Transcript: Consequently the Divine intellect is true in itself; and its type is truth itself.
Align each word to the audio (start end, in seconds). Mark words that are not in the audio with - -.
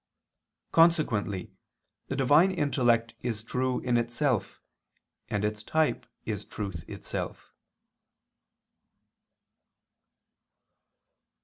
Consequently 0.71 1.51
the 2.07 2.15
Divine 2.15 2.49
intellect 2.49 3.13
is 3.21 3.43
true 3.43 3.79
in 3.81 3.97
itself; 3.97 4.59
and 5.29 5.45
its 5.45 5.61
type 5.61 6.07
is 6.25 6.43
truth 6.43 6.83
itself. 6.89 7.53